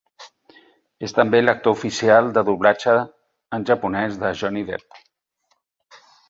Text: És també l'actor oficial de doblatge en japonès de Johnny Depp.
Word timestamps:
És 1.07 1.11
també 1.17 1.41
l'actor 1.43 1.75
oficial 1.77 2.31
de 2.37 2.43
doblatge 2.47 2.95
en 3.59 3.69
japonès 3.71 4.19
de 4.25 4.33
Johnny 4.41 4.65
Depp. 4.71 4.99